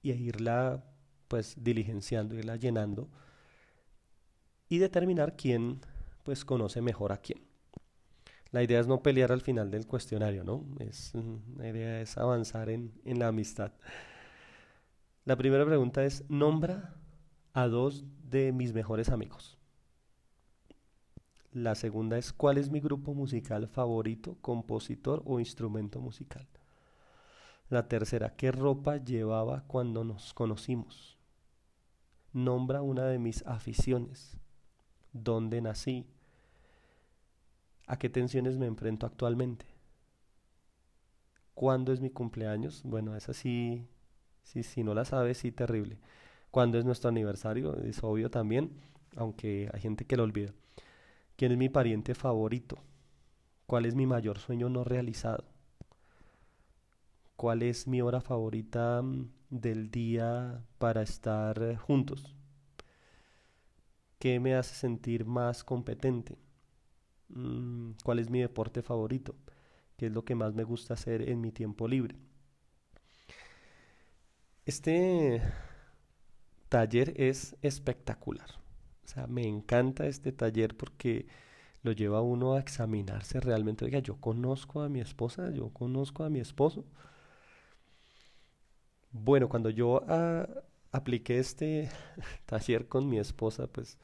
[0.00, 0.84] y irla
[1.26, 3.08] pues diligenciando, irla llenando
[4.68, 5.80] y determinar quién
[6.22, 7.49] pues conoce mejor a quién.
[8.52, 10.64] La idea es no pelear al final del cuestionario, ¿no?
[10.80, 13.72] Es, mm, la idea es avanzar en, en la amistad.
[15.24, 16.94] La primera pregunta es, nombra
[17.52, 19.58] a dos de mis mejores amigos.
[21.52, 26.46] La segunda es, ¿cuál es mi grupo musical favorito, compositor o instrumento musical?
[27.68, 31.18] La tercera, ¿qué ropa llevaba cuando nos conocimos?
[32.32, 34.36] Nombra una de mis aficiones.
[35.12, 36.06] ¿Dónde nací?
[37.92, 39.66] ¿A qué tensiones me enfrento actualmente?
[41.54, 42.82] ¿Cuándo es mi cumpleaños?
[42.84, 43.86] Bueno, esa sí,
[44.42, 45.98] sí, si no la sabes, sí, terrible.
[46.50, 47.76] ¿Cuándo es nuestro aniversario?
[47.84, 48.72] Es obvio también,
[49.16, 50.52] aunque hay gente que lo olvida.
[51.36, 52.78] ¿Quién es mi pariente favorito?
[53.66, 55.44] ¿Cuál es mi mayor sueño no realizado?
[57.34, 62.36] ¿Cuál es mi hora favorita mm, del día para estar juntos?
[64.20, 66.38] ¿Qué me hace sentir más competente?
[67.34, 69.34] Mm, ¿Cuál es mi deporte favorito?
[69.96, 72.16] ¿Qué es lo que más me gusta hacer en mi tiempo libre?
[74.64, 75.42] Este
[76.68, 78.50] taller es espectacular.
[79.04, 81.26] O sea, me encanta este taller porque
[81.82, 83.84] lo lleva a uno a examinarse realmente.
[83.84, 86.84] Oiga, yo conozco a mi esposa, yo conozco a mi esposo.
[89.12, 90.46] Bueno, cuando yo ah,
[90.92, 91.90] apliqué este
[92.46, 93.98] taller con mi esposa, pues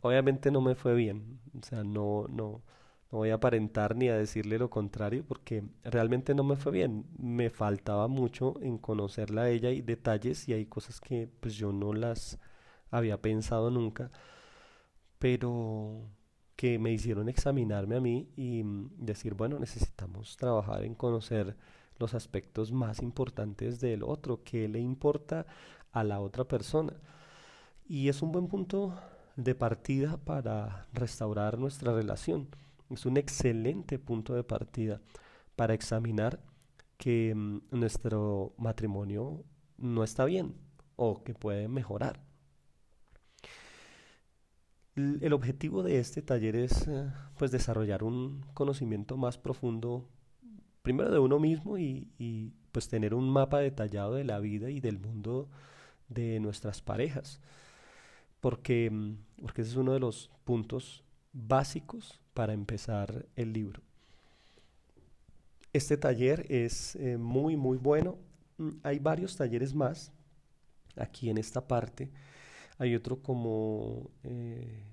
[0.00, 1.40] obviamente no me fue bien.
[1.60, 2.62] O sea, no, no,
[3.10, 7.06] no voy a aparentar ni a decirle lo contrario porque realmente no me fue bien.
[7.18, 11.72] Me faltaba mucho en conocerla a ella y detalles y hay cosas que pues yo
[11.72, 12.38] no las
[12.90, 14.10] había pensado nunca,
[15.18, 16.02] pero
[16.56, 21.56] que me hicieron examinarme a mí y mm, decir, bueno, necesitamos trabajar en conocer
[21.98, 25.46] los aspectos más importantes del otro, qué le importa
[25.92, 26.94] a la otra persona.
[27.86, 28.94] Y es un buen punto
[29.38, 32.48] de partida para restaurar nuestra relación.
[32.90, 35.00] Es un excelente punto de partida
[35.54, 36.40] para examinar
[36.96, 39.44] que mm, nuestro matrimonio
[39.76, 40.56] no está bien
[40.96, 42.20] o que puede mejorar.
[44.96, 50.08] El objetivo de este taller es eh, pues desarrollar un conocimiento más profundo
[50.82, 54.80] primero de uno mismo y, y, pues tener un mapa detallado de la vida y
[54.80, 55.48] del mundo
[56.08, 57.40] de nuestras parejas
[58.40, 63.82] porque, mm, porque ese es uno de los puntos básicos para empezar el libro.
[65.72, 68.18] Este taller es eh, muy, muy bueno.
[68.58, 70.12] Mm, hay varios talleres más
[70.96, 72.10] aquí en esta parte.
[72.78, 74.84] Hay otro como eh,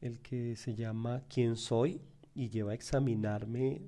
[0.00, 2.00] el que se llama ¿Quién soy?
[2.34, 3.82] y lleva a examinarme,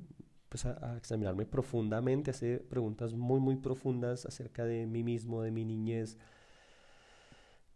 [0.49, 5.65] pues a, examinarme profundamente, hace preguntas muy, muy profundas acerca de mí mismo, de mi
[5.65, 6.19] niñez,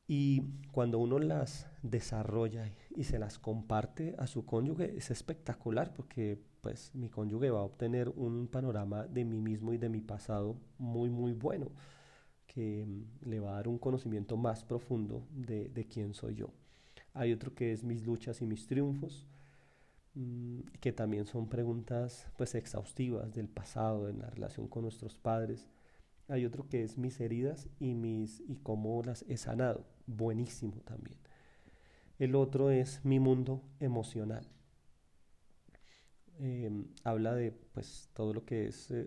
[0.09, 6.39] y cuando uno las desarrolla y se las comparte a su cónyuge es espectacular porque
[6.61, 10.57] pues mi cónyuge va a obtener un panorama de mí mismo y de mi pasado
[10.79, 11.71] muy muy bueno
[12.47, 16.53] que mm, le va a dar un conocimiento más profundo de, de quién soy yo.
[17.13, 19.27] Hay otro que es mis luchas y mis triunfos,
[20.15, 25.69] mm, que también son preguntas pues exhaustivas del pasado, en la relación con nuestros padres.
[26.29, 31.19] Hay otro que es mis heridas y mis y cómo las he sanado buenísimo también.
[32.19, 34.49] El otro es Mi mundo emocional.
[36.39, 39.07] Em, habla de pues todo lo que es eh,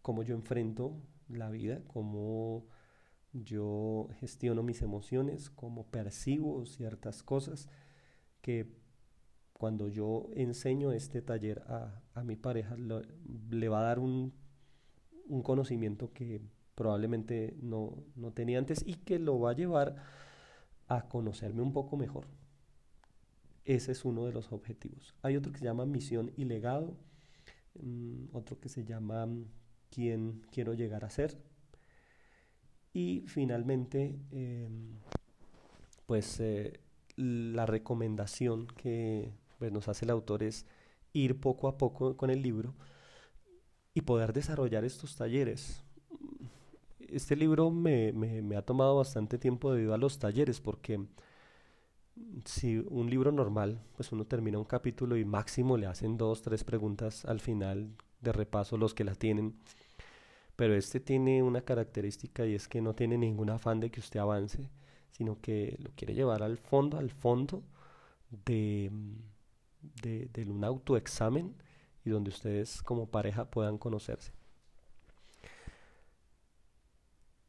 [0.00, 2.66] cómo yo enfrento la vida, cómo
[3.32, 7.68] yo gestiono mis emociones, cómo percibo ciertas cosas
[8.42, 8.82] que
[9.52, 14.34] cuando yo enseño este taller a, mi pareja le va a dar un,
[15.44, 16.42] conocimiento que
[16.74, 19.96] probablemente no, no tenía antes y que lo va a llevar
[20.88, 22.26] a conocerme un poco mejor.
[23.64, 25.14] Ese es uno de los objetivos.
[25.22, 26.96] Hay otro que se llama misión y legado,
[27.80, 29.44] mm, otro que se llama mm,
[29.90, 31.38] quién quiero llegar a ser.
[32.92, 34.98] Y finalmente, em,
[36.06, 36.80] pues eh,
[37.16, 40.66] la recomendación que pues, nos hace el autor es
[41.12, 42.74] ir poco a poco con el libro
[43.94, 45.82] y poder desarrollar estos talleres.
[47.12, 51.00] Este libro me, me ha tomado bastante tiempo debido a los talleres porque
[52.44, 56.64] si un libro normal, pues uno termina un capítulo y máximo le hacen dos, tres
[56.64, 57.90] preguntas al final
[58.20, 59.54] de repaso los que la tienen.
[60.56, 64.20] Pero este tiene una característica y es que no tiene ningún afán de que usted
[64.20, 64.70] avance,
[65.10, 67.62] sino que lo quiere llevar al fondo, al fondo
[68.44, 68.90] de,
[70.02, 71.54] de un autoexamen
[72.04, 74.32] y donde ustedes como pareja puedan conocerse.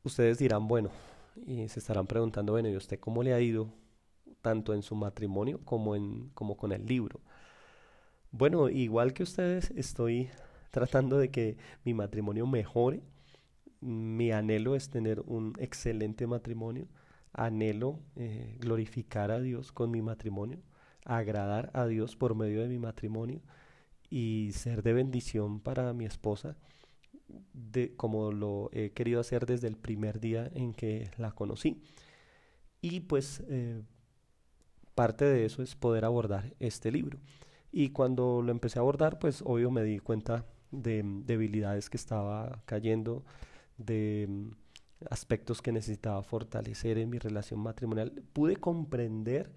[0.03, 0.89] Ustedes dirán, bueno,
[1.45, 3.69] y se estarán preguntando, bueno, ¿y usted cómo le ha ido
[4.43, 7.21] tanto en su matrimonio como, en, como con el libro.
[8.31, 10.29] Bueno, igual que ustedes, estoy
[10.69, 13.01] tratando de que mi matrimonio mejore.
[13.79, 16.87] Mi anhelo es tener un excelente matrimonio.
[17.31, 20.59] Anhelo eh, glorificar a Dios con mi matrimonio,
[21.05, 23.41] agradar a Dios por medio de mi matrimonio
[24.09, 26.55] y ser de bendición para mi esposa,
[27.53, 31.81] de, como lo he querido hacer desde el primer día en que la conocí.
[32.81, 33.81] Y pues eh,
[34.95, 37.19] parte de eso es poder abordar este libro.
[37.71, 41.97] Y cuando lo empecé a abordar, pues obvio me di cuenta de mm, debilidades que
[41.97, 43.23] estaba cayendo,
[43.77, 44.49] de mm,
[45.09, 48.11] aspectos que necesitaba fortalecer en mi relación matrimonial.
[48.33, 49.51] Pude comprender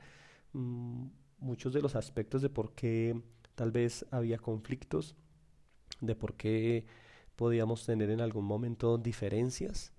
[0.52, 1.06] mm,
[1.38, 3.20] muchos de los aspectos de por qué
[3.54, 5.16] tal vez había conflictos,
[6.00, 6.86] de por qué
[7.36, 9.92] podíamos tener en algún momento diferencias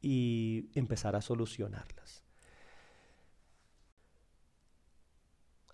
[0.00, 2.24] y empezar a solucionarlas.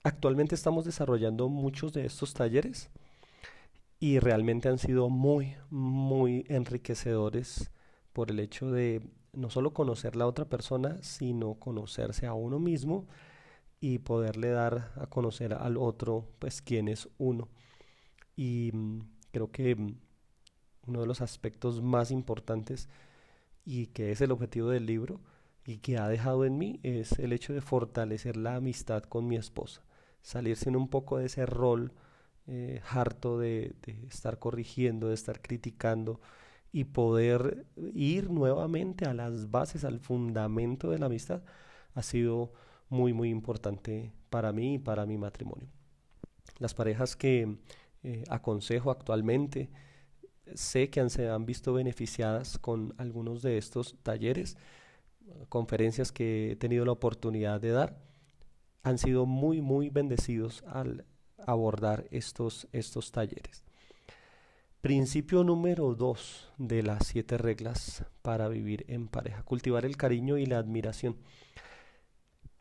[0.03, 2.91] Actualmente estamos desarrollando muchos de estos talleres
[3.99, 7.71] y realmente han sido muy, muy enriquecedores
[8.13, 9.03] por el hecho de
[9.33, 13.07] no solo conocer la otra persona, sino conocerse a uno mismo
[13.81, 17.49] y poderle dar a conocer al otro, pues, quién es uno.
[18.37, 19.01] Y mm,
[19.33, 19.97] creo que mm,
[20.87, 22.89] uno de los aspectos más importantes
[23.64, 25.20] y que es el objetivo del libro
[25.64, 29.37] y que ha dejado en mí es el hecho de fortalecer la amistad con mi
[29.37, 29.82] esposa
[30.24, 31.93] salirse un poco de ese rol
[32.47, 33.74] eh, harto de,
[34.09, 36.20] estar corrigiendo, de estar criticando
[36.72, 41.43] y poder ir nuevamente a las bases, al fundamento de la amistad,
[41.95, 42.53] ha sido
[42.89, 45.68] muy, muy importante para mí y para mi matrimonio.
[46.59, 47.59] Las parejas que
[48.03, 49.70] eh, aconsejo actualmente,
[50.55, 54.57] sé que han, se han visto beneficiadas con algunos de estos talleres,
[55.49, 57.97] conferencias que he tenido la oportunidad de dar
[58.83, 61.07] han sido muy, muy bendecidos al
[61.39, 63.65] abordar estos, estos talleres.
[64.83, 70.45] Principio número dos de las siete reglas para vivir en pareja, cultivar el cariño y
[70.45, 71.17] la admiración.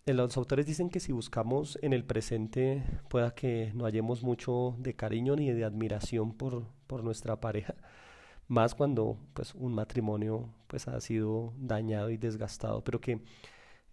[0.05, 4.75] Eh, los autores dicen que si buscamos en el presente pueda que no hallemos mucho
[4.79, 7.73] de cariño ni de admiración por, por nuestra pareja,
[8.47, 13.19] más cuando pues un matrimonio pues ha sido dañado y desgastado, pero que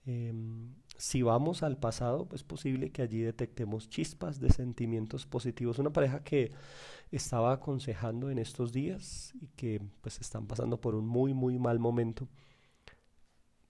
[0.04, 5.78] em, si vamos al pasado, es posible que allí detectemos chispas de sentimientos positivos.
[5.78, 6.52] Una pareja que
[7.10, 11.78] estaba aconsejando en estos días y que pues están pasando por un muy muy mal
[11.78, 12.28] momento,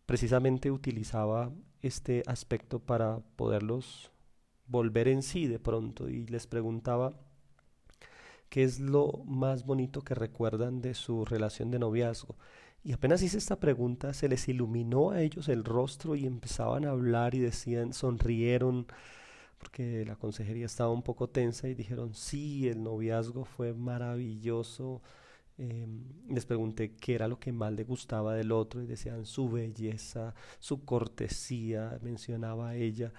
[0.07, 1.53] precisamente utilizaba
[1.83, 4.11] este aspecto para poderlos
[4.67, 7.13] volver en sí de pronto y les preguntaba
[8.51, 12.37] qué es lo más bonito que recuerdan de su relación de noviazgo.
[12.83, 16.91] Y apenas hice esta pregunta, se les iluminó a ellos el rostro y empezaban a
[16.91, 18.87] hablar y decían, sonrieron,
[19.59, 25.03] porque la consejería estaba un poco tensa y dijeron, sí, el noviazgo fue maravilloso.
[25.59, 29.51] Em, les pregunté qué era lo que más le gustaba del otro y decían su
[29.51, 33.13] belleza, su cortesía, mencionaba a ella.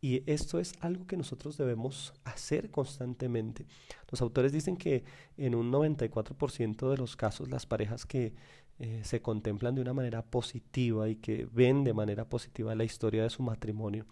[0.00, 3.66] Y esto es algo que nosotros debemos hacer constantemente.
[4.10, 5.04] Los autores dicen que
[5.36, 8.34] en un 94% de los casos las parejas que
[8.78, 13.24] eh, se contemplan de una manera positiva y que ven de manera positiva la historia
[13.24, 14.06] de su matrimonio,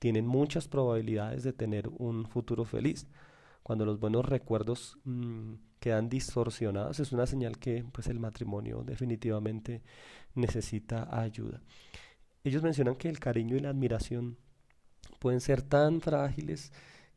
[0.00, 3.06] tienen muchas probabilidades de tener un futuro feliz.
[3.62, 9.82] Cuando los buenos recuerdos mm, quedan distorsionados es una señal que pues el matrimonio definitivamente
[10.34, 11.62] necesita ayuda.
[12.42, 14.36] Ellos mencionan que el cariño y la admiración
[15.18, 16.72] pueden ser tan frágiles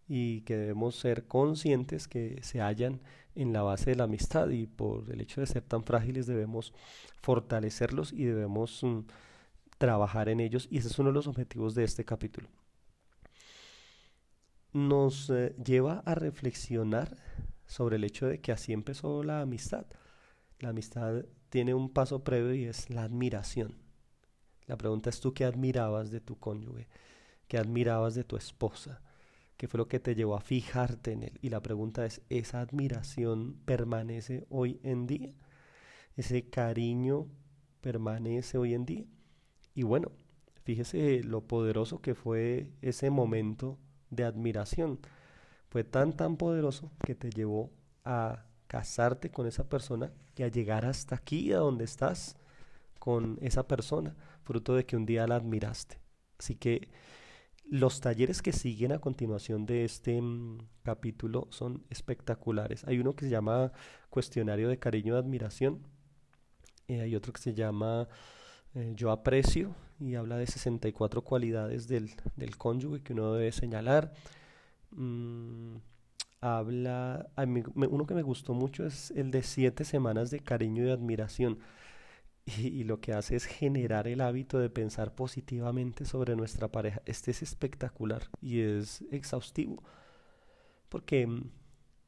[0.08, 3.02] y que debemos ser conscientes que se hallan
[3.36, 6.74] en la base de la amistad y por el hecho de ser tan frágiles debemos
[7.22, 9.00] fortalecerlos y debemos mm,
[9.78, 12.50] trabajar en ellos y ese es uno de los objetivos de este capítulo.
[14.74, 17.18] Nos eh, lleva a reflexionar
[17.66, 19.86] sobre el hecho de que así empezó la amistad.
[20.60, 23.76] La amistad tiene un paso previo y es la admiración.
[24.68, 26.88] La pregunta es tú qué admirabas de tu cónyuge,
[27.52, 29.02] qué admirabas de tu esposa,
[29.58, 31.38] qué fue lo que te llevó a fijarte en él.
[31.42, 35.34] Y la pregunta es, ¿esa admiración permanece hoy en día?
[36.16, 37.28] ¿Ese cariño
[37.82, 39.06] permanece hoy en día?
[39.74, 40.14] Y bueno,
[40.64, 43.78] fíjese lo poderoso que fue ese momento
[44.12, 45.02] de admiración.
[45.68, 47.70] Fue tan, tan poderoso que te llevó
[48.06, 52.38] a casarte con esa persona y a llegar hasta aquí, a donde estás
[52.98, 56.00] con esa persona, fruto de que un día la admiraste.
[56.40, 56.88] Así que
[57.72, 62.84] los talleres que siguen a continuación de este mm, capítulo son espectaculares.
[62.86, 63.72] Hay uno que se llama
[64.10, 65.80] Cuestionario de Cariño y Admiración.
[66.86, 68.10] y hay otro que se llama
[68.76, 74.12] eh, yo aprecio y habla de 64 cualidades del, del cónyuge que uno debe señalar.
[74.92, 75.78] Mm,
[76.42, 81.60] habla, uno que me gustó mucho es el de siete semanas de cariño y admiración.
[82.46, 87.02] Y, lo que hace es generar el hábito de pensar positivamente sobre nuestra pareja.
[87.06, 89.84] Este es espectacular y es exhaustivo
[90.90, 91.50] porque mm,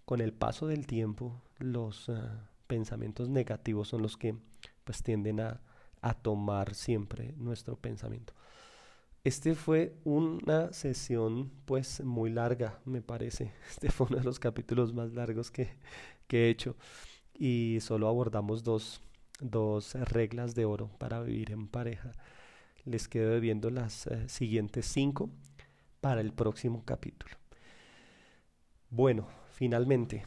[0.06, 4.36] con el paso del tiempo los ah, pensamientos negativos son los que
[4.84, 5.62] pues tienden a,
[6.02, 8.34] a tomar siempre nuestro pensamiento.
[9.24, 13.54] Este fue una sesión pues muy larga, me parece.
[13.70, 15.70] Este fue uno de los capítulos más largos que,
[16.30, 16.76] he hecho
[17.36, 19.02] y solo abordamos dos,
[19.40, 22.12] dos, reglas de oro para vivir en pareja.
[22.86, 25.30] Les quedo debiendo las eh, siguientes cinco
[26.02, 27.36] para el próximo capítulo.
[28.90, 30.26] Bueno, finalmente,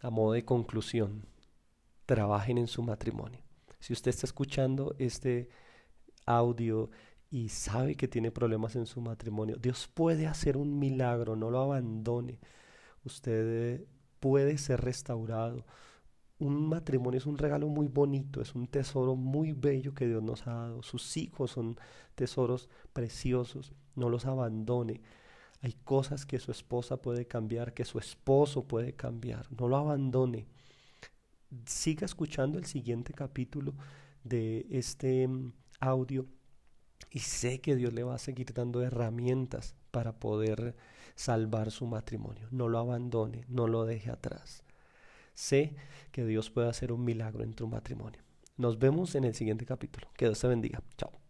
[0.00, 1.26] a modo de conclusión,
[2.06, 3.40] trabajen en su matrimonio.
[3.78, 5.48] Si usted está escuchando este
[6.26, 6.90] audio
[7.30, 11.60] y sabe que tiene problemas en su matrimonio, Dios puede hacer un milagro, no lo
[11.60, 12.38] abandone.
[13.04, 13.84] Usted
[14.20, 15.66] puede ser restaurado.
[16.44, 20.46] Un matrimonio es un regalo muy bonito, es un tesoro muy bello que Dios nos
[20.46, 20.82] ha dado.
[20.82, 21.76] Sus hijos son
[22.14, 25.00] tesoros preciosos, no los abandone.
[25.62, 29.46] Hay cosas que su esposa puede cambiar, que su esposo puede cambiar.
[29.50, 30.46] No lo abandone
[31.66, 33.74] siga escuchando el siguiente capítulo
[34.22, 36.26] de este mm, audio
[37.10, 40.74] y sé que Dios le va a seguir dando herramientas para poder
[41.14, 42.48] salvar su matrimonio.
[42.50, 44.63] No lo abandone, no lo deje atrás.
[45.34, 45.76] Sé
[46.12, 48.22] que Dios puede hacer un milagro en tu matrimonio.
[48.56, 50.08] Nos vemos en el siguiente capítulo.
[50.16, 50.82] Que Dios te bendiga.
[50.96, 51.23] Chao.